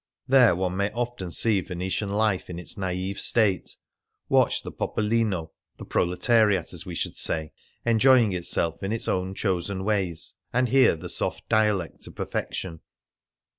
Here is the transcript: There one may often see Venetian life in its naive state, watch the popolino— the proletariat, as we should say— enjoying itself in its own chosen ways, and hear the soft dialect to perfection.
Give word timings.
There 0.27 0.55
one 0.55 0.75
may 0.75 0.89
often 0.93 1.31
see 1.31 1.61
Venetian 1.61 2.09
life 2.09 2.49
in 2.49 2.57
its 2.57 2.75
naive 2.75 3.19
state, 3.19 3.75
watch 4.29 4.63
the 4.63 4.71
popolino— 4.71 5.51
the 5.77 5.85
proletariat, 5.85 6.73
as 6.73 6.87
we 6.87 6.95
should 6.95 7.15
say— 7.15 7.51
enjoying 7.85 8.33
itself 8.33 8.81
in 8.81 8.91
its 8.91 9.07
own 9.07 9.35
chosen 9.35 9.83
ways, 9.83 10.33
and 10.51 10.69
hear 10.69 10.95
the 10.95 11.07
soft 11.07 11.47
dialect 11.49 12.01
to 12.05 12.11
perfection. 12.11 12.79